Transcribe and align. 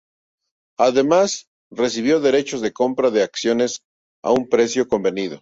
Además, 0.79 1.45
recibió 1.69 2.19
derechos 2.19 2.61
de 2.61 2.73
compra 2.73 3.11
de 3.11 3.21
acciones 3.21 3.81
a 4.23 4.31
un 4.31 4.49
precio 4.49 4.87
convenido. 4.87 5.39